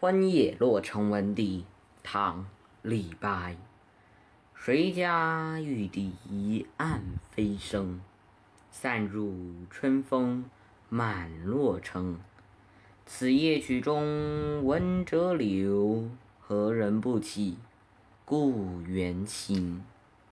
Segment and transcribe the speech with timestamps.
[0.00, 1.64] 春夜洛城闻笛，
[2.02, 2.40] 唐·
[2.82, 3.56] 李白。
[4.52, 8.00] 谁家玉笛一暗飞声？
[8.72, 9.32] 散入
[9.70, 10.44] 春风
[10.88, 12.18] 满洛城。
[13.06, 17.56] 此夜曲中闻折柳，何人不起
[18.24, 19.84] 故园情？